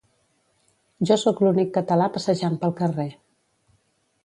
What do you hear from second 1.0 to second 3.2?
Jo sóc l'únic català passejant pel carrer